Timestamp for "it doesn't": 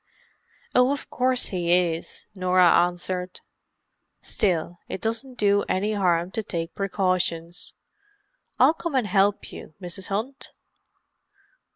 4.89-5.35